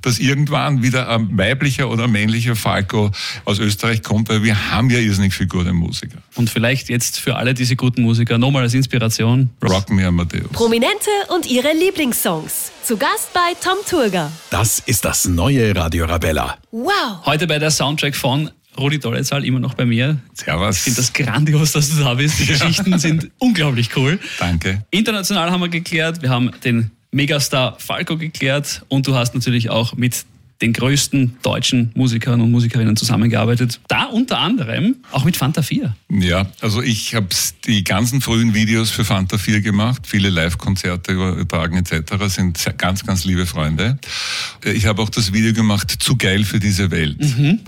dass 0.00 0.20
irgendwann 0.20 0.82
wieder 0.82 1.08
ein 1.08 1.36
weiblicher 1.36 1.90
oder 1.90 2.06
männlicher 2.06 2.54
Falco 2.54 3.10
aus 3.44 3.58
Österreich 3.58 4.02
kommt, 4.02 4.28
weil 4.28 4.44
wir 4.44 4.70
haben 4.70 4.88
ja 4.90 4.98
irrsinnig 4.98 5.34
viele 5.34 5.48
gute 5.48 5.72
Musiker. 5.72 6.18
Und 6.36 6.48
vielleicht 6.48 6.88
jetzt 6.88 7.18
für 7.18 7.36
alle 7.36 7.52
diese 7.52 7.74
guten 7.74 8.02
Musiker 8.02 8.38
nochmal 8.38 8.62
als 8.62 8.74
Inspiration. 8.74 9.50
Rock 9.62 9.90
me 9.90 10.06
Amadeus. 10.06 10.48
Prominente 10.52 11.10
und 11.34 11.46
ihre 11.46 11.72
Lieblingssongs. 11.74 12.70
Zu 12.84 12.96
Gast 12.96 13.32
bei 13.32 13.54
Tom 13.60 13.78
Turger. 13.88 14.30
Das 14.50 14.78
ist 14.78 15.04
das 15.04 15.26
neue 15.26 15.74
Radio 15.74 16.04
Arabella. 16.04 16.58
Wow. 16.70 17.26
Heute 17.26 17.46
bei 17.46 17.58
der 17.58 17.72
Soundtrack 17.72 18.14
von 18.14 18.50
Rudi 18.78 18.98
Dollezahl 18.98 19.44
immer 19.44 19.60
noch 19.60 19.74
bei 19.74 19.84
mir. 19.84 20.18
Servus. 20.34 20.78
Ich 20.78 20.82
finde 20.82 20.96
das 20.98 21.12
grandios, 21.12 21.72
dass 21.72 21.90
du 21.90 22.02
da 22.02 22.14
bist. 22.14 22.38
Die 22.40 22.46
Geschichten 22.46 22.98
sind 22.98 23.30
unglaublich 23.38 23.96
cool. 23.96 24.18
Danke. 24.38 24.84
International 24.90 25.50
haben 25.50 25.60
wir 25.60 25.68
geklärt, 25.68 26.22
wir 26.22 26.30
haben 26.30 26.50
den 26.62 26.90
Megastar 27.14 27.76
Falco 27.78 28.18
geklärt 28.18 28.84
und 28.88 29.06
du 29.06 29.14
hast 29.14 29.34
natürlich 29.34 29.70
auch 29.70 29.96
mit 29.96 30.26
den 30.60 30.72
größten 30.72 31.36
deutschen 31.42 31.90
Musikern 31.94 32.40
und 32.40 32.50
Musikerinnen 32.50 32.96
zusammengearbeitet. 32.96 33.80
Da 33.88 34.04
unter 34.04 34.38
anderem 34.38 34.96
auch 35.10 35.24
mit 35.24 35.36
Fanta 35.36 35.62
4. 35.62 35.94
Ja, 36.08 36.46
also 36.60 36.80
ich 36.80 37.14
habe 37.14 37.26
die 37.66 37.84
ganzen 37.84 38.20
frühen 38.20 38.54
Videos 38.54 38.90
für 38.90 39.04
Fanta 39.04 39.36
4 39.36 39.60
gemacht, 39.60 40.02
viele 40.06 40.30
Live-Konzerte 40.30 41.12
übertragen 41.12 41.76
etc. 41.76 42.14
sind 42.28 42.58
ganz, 42.78 43.04
ganz 43.04 43.24
liebe 43.24 43.46
Freunde. 43.46 43.98
Ich 44.64 44.86
habe 44.86 45.02
auch 45.02 45.10
das 45.10 45.32
Video 45.32 45.52
gemacht, 45.52 45.90
zu 45.90 46.16
geil 46.16 46.44
für 46.44 46.60
diese 46.60 46.90
Welt. 46.90 47.20
Mhm. 47.20 47.60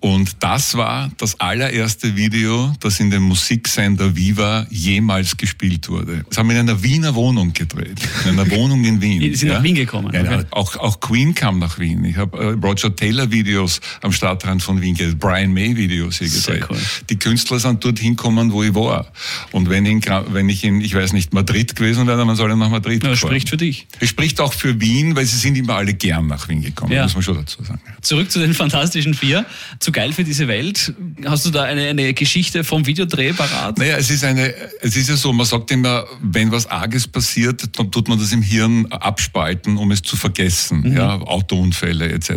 Und 0.00 0.36
das 0.40 0.76
war 0.76 1.10
das 1.16 1.40
allererste 1.40 2.16
Video, 2.16 2.72
das 2.80 3.00
in 3.00 3.10
dem 3.10 3.22
Musiksender 3.22 4.14
Viva 4.14 4.66
jemals 4.70 5.36
gespielt 5.36 5.88
wurde. 5.88 6.24
Das 6.28 6.38
haben 6.38 6.50
wir 6.50 6.60
in 6.60 6.68
einer 6.68 6.82
Wiener 6.82 7.14
Wohnung 7.14 7.52
gedreht. 7.54 7.98
In 8.24 8.38
einer 8.38 8.50
Wohnung 8.50 8.84
in 8.84 9.00
Wien. 9.00 9.20
Die 9.20 9.34
sind 9.34 9.48
ja? 9.48 9.56
nach 9.56 9.62
Wien 9.62 9.74
gekommen. 9.74 10.12
Ja, 10.12 10.20
okay. 10.20 10.44
auch, 10.50 10.76
auch 10.76 11.00
Queen 11.00 11.34
kam 11.34 11.58
nach 11.58 11.78
Wien. 11.78 12.04
Ich 12.04 12.16
habe 12.16 12.38
äh, 12.38 12.66
Roger 12.66 12.94
Taylor 12.94 13.30
Videos 13.30 13.80
am 14.02 14.12
Stadtrand 14.12 14.62
von 14.62 14.82
Wien 14.82 14.94
gedreht, 14.94 15.18
Brian 15.18 15.52
May 15.52 15.74
Videos 15.76 16.18
hier 16.18 16.28
gedreht. 16.28 16.66
Cool. 16.68 16.78
Die 17.08 17.18
Künstler 17.18 17.58
sind 17.58 17.82
dort 17.82 17.98
hinkommen, 17.98 18.52
wo 18.52 18.62
ich 18.62 18.74
war. 18.74 19.10
Und 19.52 19.70
wenn 19.70 19.86
ich, 19.86 19.92
in, 19.92 20.02
wenn 20.28 20.48
ich 20.50 20.62
in, 20.62 20.82
ich 20.82 20.94
weiß 20.94 21.14
nicht, 21.14 21.32
Madrid 21.32 21.74
gewesen 21.74 22.06
wäre, 22.06 22.18
dann 22.18 22.36
soll 22.36 22.50
er 22.50 22.56
nach 22.56 22.70
Madrid 22.70 23.00
kommen. 23.00 23.12
Das 23.12 23.18
spricht 23.18 23.48
für 23.48 23.56
dich. 23.56 23.86
Es 23.98 24.10
spricht 24.10 24.40
auch 24.40 24.52
für 24.52 24.78
Wien, 24.78 25.16
weil 25.16 25.24
sie 25.24 25.36
sind 25.36 25.56
immer 25.56 25.76
alle 25.76 25.94
gern 25.94 26.26
nach 26.26 26.48
Wien 26.48 26.60
gekommen, 26.60 26.92
ja. 26.92 27.04
muss 27.04 27.14
man 27.14 27.22
schon 27.22 27.36
dazu 27.36 27.62
sagen. 27.64 27.80
Zurück 28.02 28.30
zu 28.30 28.38
den 28.38 28.52
Fantastischen 28.52 29.14
Vier 29.14 29.46
zu 29.86 29.92
geil 29.92 30.12
für 30.12 30.24
diese 30.24 30.48
Welt. 30.48 30.92
Hast 31.26 31.46
du 31.46 31.50
da 31.50 31.62
eine, 31.62 31.86
eine 31.86 32.12
Geschichte 32.12 32.64
vom 32.64 32.86
Videodreh 32.86 33.32
parat? 33.32 33.78
Naja, 33.78 33.96
es 33.96 34.10
ist 34.10 34.24
eine, 34.24 34.52
es 34.80 34.96
ist 34.96 35.08
ja 35.08 35.14
so, 35.14 35.32
man 35.32 35.46
sagt 35.46 35.70
immer, 35.70 36.04
wenn 36.20 36.50
was 36.50 36.66
Arges 36.66 37.06
passiert, 37.06 37.78
dann 37.78 37.92
tut 37.92 38.08
man 38.08 38.18
das 38.18 38.32
im 38.32 38.42
Hirn 38.42 38.86
abspalten, 38.86 39.76
um 39.76 39.92
es 39.92 40.02
zu 40.02 40.16
vergessen. 40.16 40.80
Mhm. 40.80 40.96
Ja, 40.96 41.20
Autounfälle 41.20 42.10
etc. 42.10 42.32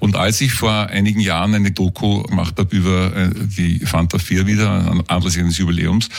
Und 0.00 0.16
als 0.16 0.42
ich 0.42 0.52
vor 0.52 0.70
einigen 0.70 1.20
Jahren 1.20 1.54
eine 1.54 1.70
Doku 1.70 2.24
gemacht 2.24 2.58
habe 2.58 2.76
über 2.76 3.16
äh, 3.16 3.30
die 3.34 3.78
Fanta 3.78 4.18
4 4.18 4.46
wieder, 4.46 5.02
Anlass 5.08 5.38
eines 5.38 5.56
Jubiläums, 5.56 6.10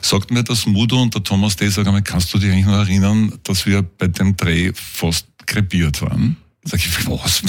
sagt 0.00 0.30
mir 0.30 0.42
das 0.42 0.64
Mudo 0.64 1.02
und 1.02 1.14
der 1.14 1.22
Thomas 1.22 1.56
D. 1.56 1.68
sagen, 1.68 2.02
kannst 2.02 2.32
du 2.32 2.38
dich 2.38 2.50
eigentlich 2.50 2.64
noch 2.64 2.78
erinnern, 2.78 3.34
dass 3.44 3.66
wir 3.66 3.82
bei 3.82 4.08
dem 4.08 4.38
Dreh 4.38 4.72
fast 4.74 5.26
krepiert 5.44 6.00
waren? 6.00 6.38
Sag 6.64 6.78
ich, 6.78 7.08
was, 7.08 7.42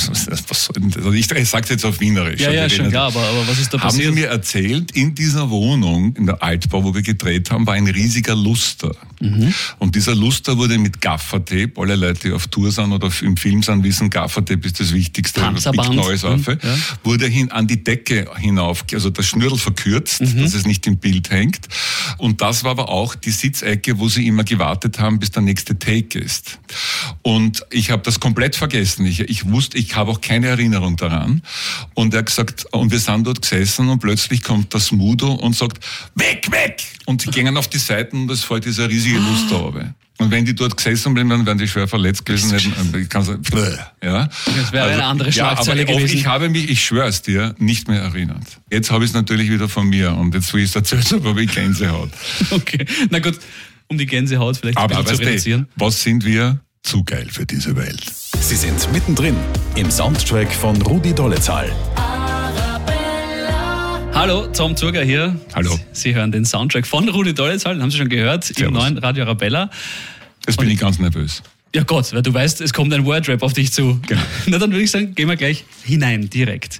was, 0.49 0.65
soll 0.65 0.73
denn 0.73 0.89
das? 0.89 0.97
Also 0.97 1.11
ich, 1.11 1.29
ich 1.29 1.49
sag's 1.49 1.69
jetzt 1.69 1.85
auf 1.85 1.99
Wienerisch. 1.99 2.41
Ja, 2.41 2.51
ja, 2.51 2.67
schon 2.67 2.89
klar, 2.89 3.07
aber, 3.07 3.21
aber 3.21 3.47
was 3.47 3.59
ist 3.59 3.71
da 3.71 3.77
passiert? 3.77 4.07
Haben 4.07 4.15
Sie 4.15 4.21
mir 4.21 4.27
erzählt, 4.27 4.91
in 4.91 5.13
dieser 5.13 5.51
Wohnung, 5.51 6.15
in 6.15 6.25
der 6.25 6.41
Altbau, 6.41 6.83
wo 6.83 6.95
wir 6.95 7.03
gedreht 7.03 7.51
haben, 7.51 7.67
war 7.67 7.75
ein 7.75 7.87
riesiger 7.87 8.35
Luster. 8.35 8.95
Mhm. 9.19 9.53
Und 9.77 9.95
dieser 9.95 10.15
Luster 10.15 10.57
wurde 10.57 10.79
mit 10.79 10.99
Gaffertape, 10.99 11.73
alle 11.77 11.95
Leute, 11.95 12.29
die 12.29 12.33
auf 12.33 12.47
Tour 12.47 12.71
sind 12.71 12.91
oder 12.91 13.09
im 13.21 13.37
Film 13.37 13.61
sind, 13.61 13.83
wissen, 13.83 14.09
Gaffertape 14.09 14.65
ist 14.65 14.79
das 14.79 14.93
Wichtigste, 14.93 15.41
Big 15.71 15.93
Noise 15.93 16.29
auf, 16.29 16.47
mhm, 16.47 16.57
ja. 16.61 16.77
wurde 17.03 17.27
hin 17.27 17.51
an 17.51 17.67
die 17.67 17.83
Decke 17.83 18.27
hinauf, 18.39 18.83
also 18.91 19.11
das 19.11 19.27
Schnürl 19.27 19.57
verkürzt, 19.57 20.21
mhm. 20.21 20.41
dass 20.41 20.55
es 20.55 20.65
nicht 20.65 20.87
im 20.87 20.97
Bild 20.97 21.29
hängt. 21.29 21.67
Und 22.17 22.41
das 22.41 22.63
war 22.63 22.71
aber 22.71 22.89
auch 22.89 23.15
die 23.15 23.31
Sitzecke, 23.31 23.99
wo 23.99 24.07
sie 24.07 24.27
immer 24.27 24.43
gewartet 24.43 24.99
haben, 24.99 25.19
bis 25.19 25.31
der 25.31 25.41
nächste 25.41 25.77
Take 25.77 26.19
ist. 26.19 26.59
Und 27.21 27.65
ich 27.71 27.91
habe 27.91 28.01
das 28.03 28.19
komplett 28.19 28.55
vergessen. 28.55 29.05
Ich, 29.05 29.19
ich 29.21 29.49
wusste, 29.49 29.77
ich 29.77 29.95
habe 29.95 30.11
auch 30.11 30.21
keine 30.21 30.47
Erinnerung 30.47 30.97
daran. 30.97 31.41
Und 31.93 32.13
er 32.13 32.19
hat 32.19 32.27
gesagt, 32.27 32.65
und 32.71 32.91
wir 32.91 32.99
sind 32.99 33.25
dort 33.25 33.41
gesessen 33.41 33.89
und 33.89 33.99
plötzlich 33.99 34.43
kommt 34.43 34.73
das 34.73 34.91
Mudo 34.91 35.33
und 35.33 35.55
sagt, 35.55 35.83
weg, 36.15 36.47
weg! 36.51 36.83
Und 37.05 37.21
sie 37.21 37.31
gingen 37.31 37.57
auf 37.57 37.67
die 37.67 37.77
Seiten 37.77 38.23
und 38.23 38.31
es 38.31 38.43
fällt 38.43 38.65
dieser 38.65 38.89
riesige 38.89 39.17
Luster 39.17 39.55
runter. 39.57 39.93
Und 40.19 40.31
wenn 40.31 40.45
die 40.45 40.53
dort 40.53 40.77
gesessen 40.77 41.13
bleiben, 41.13 41.29
dann 41.29 41.45
wären 41.45 41.57
die 41.57 41.67
schwer 41.67 41.87
verletzt 41.87 42.25
gewesen. 42.25 42.55
Ich 42.95 43.09
kann 43.09 43.23
sagen, 43.23 43.41
ja. 44.01 44.27
Das 44.27 44.71
wäre 44.71 44.83
also, 44.83 44.93
eine 44.93 45.05
andere 45.05 45.31
Schlagzeile 45.31 45.81
ja, 45.81 45.87
gewesen. 45.87 46.15
Ich 46.15 46.27
habe 46.27 46.49
mich, 46.49 46.69
ich 46.69 46.83
schwöre 46.83 47.07
es 47.07 47.23
dir, 47.23 47.55
nicht 47.57 47.87
mehr 47.87 48.01
erinnert. 48.01 48.45
Jetzt 48.71 48.91
habe 48.91 49.03
ich 49.03 49.09
es 49.09 49.15
natürlich 49.15 49.49
wieder 49.49 49.67
von 49.67 49.87
mir 49.87 50.13
und 50.13 50.35
jetzt 50.35 50.53
will 50.53 50.63
ich 50.63 50.69
es 50.69 50.75
erzählen, 50.75 51.25
aber 51.25 51.39
ich 51.39 51.51
Gänsehaut. 51.51 52.11
Okay, 52.51 52.85
na 53.09 53.19
gut, 53.19 53.39
um 53.87 53.97
die 53.97 54.05
Gänsehaut 54.05 54.57
vielleicht 54.57 54.77
aber, 54.77 54.97
ein 54.97 55.03
bisschen 55.03 55.17
zu 55.17 55.25
reduzieren. 55.25 55.67
was 55.75 56.01
sind 56.01 56.25
wir? 56.25 56.59
Zu 56.83 57.03
geil 57.05 57.27
für 57.31 57.45
diese 57.45 57.77
Welt. 57.77 58.03
Sie 58.41 58.57
sind 58.57 58.91
mittendrin 58.91 59.37
im 59.75 59.89
Soundtrack 59.89 60.51
von 60.53 60.81
Rudi 60.81 61.13
Dollezahl. 61.13 61.71
Hallo, 64.13 64.47
Tom 64.47 64.75
Zurger 64.75 65.03
hier. 65.03 65.39
Hallo. 65.53 65.77
Sie 65.91 66.15
hören 66.15 66.31
den 66.31 66.45
Soundtrack 66.45 66.85
von 66.87 67.09
Rudi 67.09 67.33
Dollezahl, 67.33 67.75
den 67.75 67.81
haben 67.81 67.91
Sie 67.91 67.97
schon 67.97 68.09
gehört, 68.09 68.43
Servus. 68.45 68.63
im 68.63 68.73
neuen 68.73 68.97
Radio 68.97 69.23
Arabella. 69.23 69.69
Jetzt 70.45 70.57
bin 70.57 70.69
ich 70.69 70.79
ganz 70.79 70.99
nervös. 70.99 71.41
Ja 71.75 71.83
Gott, 71.83 72.13
weil 72.13 72.21
du 72.21 72.33
weißt, 72.33 72.61
es 72.61 72.73
kommt 72.73 72.93
ein 72.93 73.05
Wordrap 73.05 73.41
auf 73.41 73.53
dich 73.53 73.71
zu. 73.71 73.99
Genau. 74.07 74.21
Na 74.45 74.59
dann 74.59 74.71
würde 74.71 74.83
ich 74.83 74.91
sagen, 74.91 75.15
gehen 75.15 75.27
wir 75.27 75.35
gleich 75.35 75.65
hinein, 75.83 76.29
direkt. 76.29 76.79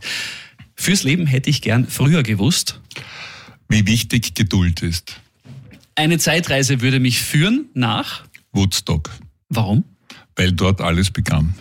Fürs 0.76 1.04
Leben 1.04 1.26
hätte 1.26 1.50
ich 1.50 1.62
gern 1.62 1.88
früher 1.88 2.24
gewusst. 2.24 2.80
Wie 3.68 3.88
wichtig 3.88 4.36
Geduld 4.36 4.82
ist. 4.82 5.20
Eine 5.96 6.20
Zeitreise 6.20 6.82
würde 6.82 7.00
mich 7.00 7.22
führen 7.22 7.66
nach 7.74 8.24
Woodstock. 8.52 9.10
Warum? 9.50 9.84
weil 10.36 10.52
dort 10.52 10.82
alles 10.82 11.12
begann. 11.12 11.54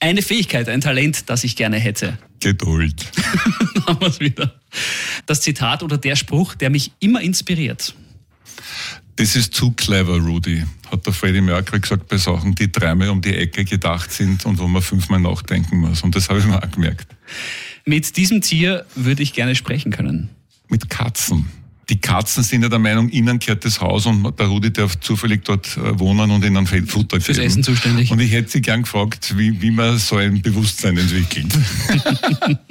Eine 0.00 0.22
Fähigkeit, 0.22 0.68
ein 0.68 0.80
Talent, 0.80 1.28
das 1.28 1.44
ich 1.44 1.56
gerne 1.56 1.78
hätte. 1.78 2.18
Geduld. 2.40 3.10
haben 3.86 4.00
wir 4.00 4.08
es 4.08 4.20
wieder. 4.20 4.54
Das 5.26 5.40
Zitat 5.40 5.82
oder 5.82 5.98
der 5.98 6.16
Spruch, 6.16 6.54
der 6.54 6.70
mich 6.70 6.92
immer 7.00 7.20
inspiriert. 7.20 7.94
Das 9.16 9.34
ist 9.34 9.54
zu 9.54 9.70
clever, 9.72 10.18
Rudy, 10.18 10.64
hat 10.90 11.06
der 11.06 11.12
Freddie 11.12 11.40
Mercury 11.40 11.80
gesagt 11.80 12.08
bei 12.08 12.18
Sachen, 12.18 12.54
die 12.54 12.70
dreimal 12.70 13.08
um 13.08 13.22
die 13.22 13.34
Ecke 13.34 13.64
gedacht 13.64 14.12
sind 14.12 14.44
und 14.44 14.58
wo 14.58 14.68
man 14.68 14.82
fünfmal 14.82 15.20
nachdenken 15.20 15.78
muss. 15.78 16.02
Und 16.02 16.14
das 16.14 16.28
habe 16.28 16.38
ich 16.38 16.44
mir 16.44 16.62
auch 16.62 16.70
gemerkt. 16.70 17.08
Mit 17.86 18.16
diesem 18.16 18.42
Tier 18.42 18.84
würde 18.94 19.22
ich 19.22 19.32
gerne 19.32 19.54
sprechen 19.54 19.90
können. 19.90 20.28
Mit 20.68 20.90
Katzen 20.90 21.48
die 21.88 22.00
Katzen 22.00 22.42
sind 22.42 22.62
ja 22.62 22.68
der 22.68 22.78
Meinung, 22.78 23.08
ihnen 23.10 23.38
gehört 23.38 23.64
das 23.64 23.80
Haus 23.80 24.06
und 24.06 24.38
der 24.38 24.46
Rudi 24.46 24.72
darf 24.72 24.98
zufällig 24.98 25.44
dort 25.44 25.76
äh, 25.76 25.98
wohnen 25.98 26.30
und 26.30 26.44
ihnen 26.44 26.66
Futter 26.66 27.18
geben. 27.18 27.22
Fürs 27.22 27.38
Essen 27.38 27.62
zuständig. 27.62 28.10
Und 28.10 28.20
ich 28.20 28.32
hätte 28.32 28.50
sie 28.50 28.60
gern 28.60 28.82
gefragt, 28.82 29.36
wie, 29.36 29.60
wie 29.62 29.70
man 29.70 29.98
so 29.98 30.16
ein 30.16 30.42
Bewusstsein 30.42 30.96
entwickelt. 30.96 31.46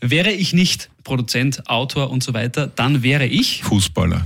wäre 0.00 0.30
ich 0.30 0.52
nicht 0.52 0.88
Produzent, 1.02 1.68
Autor 1.68 2.10
und 2.10 2.22
so 2.22 2.32
weiter, 2.32 2.68
dann 2.68 3.02
wäre 3.02 3.26
ich 3.26 3.62
Fußballer. 3.64 4.24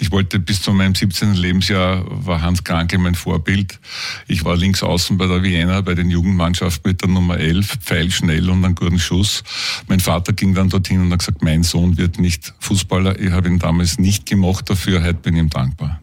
Ich 0.00 0.10
wollte 0.10 0.40
bis 0.40 0.60
zu 0.60 0.72
meinem 0.72 0.94
17. 0.94 1.34
Lebensjahr 1.34 2.04
war 2.08 2.42
Hans 2.42 2.64
Kranke 2.64 2.98
mein 2.98 3.14
Vorbild. 3.14 3.78
Ich 4.26 4.44
war 4.44 4.56
links 4.56 4.82
außen 4.82 5.16
bei 5.16 5.26
der 5.26 5.42
Vienna, 5.44 5.80
bei 5.82 5.94
den 5.94 6.10
Jugendmannschaften 6.10 6.90
mit 6.90 7.00
der 7.00 7.08
Nummer 7.08 7.38
11, 7.38 7.78
pfeilschnell 7.80 8.50
und 8.50 8.64
einen 8.64 8.74
guten 8.74 8.98
Schuss. 8.98 9.44
Mein 9.86 10.00
Vater 10.00 10.32
ging 10.32 10.54
dann 10.54 10.68
dorthin 10.68 11.00
und 11.00 11.12
hat 11.12 11.20
gesagt, 11.20 11.42
mein 11.42 11.62
Sohn 11.62 11.96
wird 11.96 12.18
nicht 12.18 12.54
Fußballer. 12.58 13.20
Ich 13.20 13.30
habe 13.30 13.48
ihn 13.48 13.60
damals 13.60 13.98
nicht 13.98 14.26
gemocht 14.26 14.68
dafür, 14.68 15.02
heute 15.02 15.14
bin 15.14 15.36
ich 15.36 15.42
ihm 15.42 15.50
dankbar. 15.50 16.00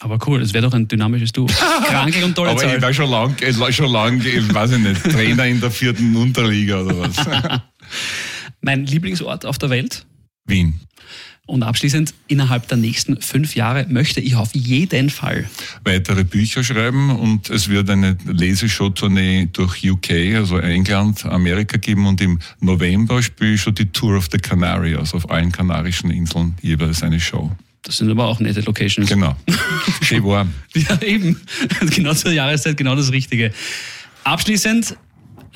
Aber 0.00 0.18
cool, 0.26 0.40
das 0.40 0.54
wäre 0.54 0.66
doch 0.66 0.74
ein 0.74 0.88
dynamisches 0.88 1.32
Duo. 1.32 1.46
Krankel 1.86 2.24
und 2.24 2.34
tolle 2.34 2.50
Aber 2.50 2.60
Zahl. 2.60 2.76
ich 2.76 2.82
war 2.82 2.94
schon 2.94 3.10
lang, 3.10 3.36
ich 3.46 3.58
war 3.58 3.72
schon 3.72 3.90
lang, 3.90 4.24
ich 4.24 4.54
weiß 4.54 4.72
ich 4.72 4.78
nicht, 4.78 5.02
Trainer 5.02 5.46
in 5.46 5.60
der 5.60 5.70
vierten 5.70 6.16
Unterliga 6.16 6.80
oder 6.80 7.00
was. 7.00 7.16
mein 8.62 8.86
Lieblingsort 8.86 9.44
auf 9.44 9.58
der 9.58 9.70
Welt? 9.70 10.06
Wien. 10.46 10.80
Und 11.48 11.62
abschließend, 11.62 12.12
innerhalb 12.26 12.68
der 12.68 12.76
nächsten 12.76 13.22
fünf 13.22 13.54
Jahre 13.54 13.86
möchte 13.88 14.20
ich 14.20 14.36
auf 14.36 14.54
jeden 14.54 15.08
Fall 15.08 15.48
weitere 15.82 16.22
Bücher 16.22 16.62
schreiben 16.62 17.08
und 17.08 17.48
es 17.48 17.70
wird 17.70 17.88
eine 17.88 18.18
Leseshow-Tournee 18.26 19.48
durch 19.54 19.82
UK, 19.82 20.36
also 20.36 20.58
England, 20.58 21.24
Amerika 21.24 21.78
geben 21.78 22.06
und 22.06 22.20
im 22.20 22.38
November 22.60 23.22
spiele 23.22 23.54
ich 23.54 23.62
schon 23.62 23.74
die 23.74 23.86
Tour 23.86 24.18
of 24.18 24.28
the 24.30 24.36
Canarias 24.36 25.14
auf 25.14 25.30
allen 25.30 25.50
kanarischen 25.50 26.10
Inseln 26.10 26.54
jeweils 26.60 27.02
eine 27.02 27.18
Show. 27.18 27.50
Das 27.80 27.96
sind 27.96 28.10
aber 28.10 28.26
auch 28.26 28.40
nette 28.40 28.60
Locations. 28.60 29.08
Genau. 29.08 29.34
Schön 30.02 30.22
warm. 30.24 30.52
ja, 30.74 31.00
eben. 31.00 31.40
Genau 31.96 32.12
zur 32.12 32.32
Jahreszeit, 32.32 32.76
genau 32.76 32.94
das 32.94 33.10
Richtige. 33.10 33.52
Abschließend 34.22 34.98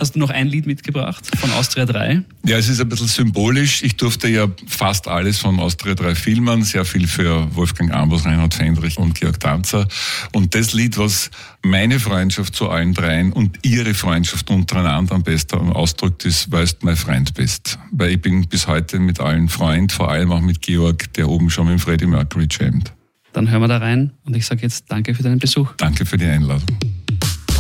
hast 0.03 0.17
du 0.17 0.19
noch 0.19 0.31
ein 0.31 0.49
Lied 0.49 0.67
mitgebracht 0.67 1.31
von 1.37 1.51
Austria 1.53 1.87
3. 1.87 2.23
Ja, 2.45 2.59
es 2.59 2.69
ist 2.69 2.81
ein 2.81 2.89
bisschen 2.89 3.07
symbolisch. 3.07 3.85
Ich 3.85 3.97
durfte 3.97 4.27
ja 4.29 4.49
fast 4.67 5.07
alles 5.07 5.39
von 5.39 5.61
Austria 5.61 5.95
3 5.95 6.17
filmen, 6.17 6.65
sehr 6.65 6.85
viel 6.85 7.07
für 7.07 7.55
Wolfgang 7.55 7.93
Ambos, 7.93 8.25
Reinhard 8.25 8.53
Fendrich 8.53 8.99
und 8.99 9.15
Georg 9.15 9.39
Tanzer. 9.39 9.87
Und 10.33 10.57
das 10.57 10.73
Lied, 10.73 10.99
was 10.99 11.31
meine 11.63 12.01
Freundschaft 12.01 12.57
zu 12.57 12.69
allen 12.69 12.95
dreien 12.95 13.33
und 13.33 13.61
ihre 13.63 13.95
Freundschaft 13.95 14.51
untereinander 14.51 15.15
am 15.15 15.23
besten 15.23 15.71
ausdrückt, 15.71 16.25
ist, 16.25 16.51
weil 16.51 16.67
du 16.67 16.75
mein 16.81 16.97
Freund 16.97 17.35
bist. 17.35 17.79
Weil 17.93 18.11
ich 18.11 18.21
bin 18.21 18.49
bis 18.49 18.67
heute 18.67 18.99
mit 18.99 19.21
allen 19.21 19.49
Freund, 19.49 19.93
vor 19.93 20.11
allem 20.11 20.33
auch 20.33 20.41
mit 20.41 20.63
Georg, 20.63 21.13
der 21.15 21.29
oben 21.29 21.49
schon 21.49 21.69
mit 21.69 21.81
Freddie 21.81 22.07
Mercury 22.07 22.49
jammt. 22.51 22.93
Dann 23.33 23.49
hören 23.49 23.63
wir 23.63 23.69
da 23.69 23.79
rein 23.79 24.11
und 24.25 24.37
ich 24.37 24.45
sage 24.45 24.63
jetzt 24.63 24.87
danke 24.89 25.15
für 25.15 25.23
deinen 25.23 25.39
Besuch. 25.39 25.73
Danke 25.77 26.05
für 26.05 26.19
die 26.19 26.27
Einladung. 26.27 26.67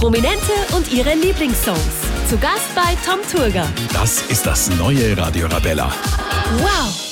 Prominente 0.02 0.52
und 0.74 0.92
ihre 0.92 1.14
Lieblingssongs. 1.14 1.78
Zu 2.28 2.36
Gast 2.38 2.74
bei 2.74 2.96
Tom 3.06 3.20
Turger. 3.30 3.68
Das 3.92 4.20
ist 4.22 4.44
das 4.44 4.68
neue 4.70 5.16
Radio 5.16 5.46
Arabella. 5.46 5.92
Wow! 6.58 7.11